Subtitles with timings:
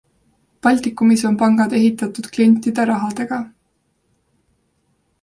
[0.67, 3.43] Baltikumis on pangad ehitatud klientide rahadega.